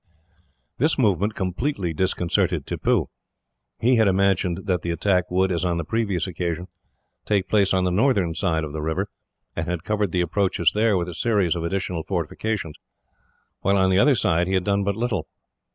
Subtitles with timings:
[0.79, 3.07] This movement completely disconcerted Tippoo.
[3.77, 6.69] He had imagined that the attack would, as on the previous occasion,
[7.23, 9.09] take place on the northern side of the river,
[9.55, 12.77] and had covered the approaches there with a series of additional fortifications,
[13.59, 15.27] while on the other side he had done but little.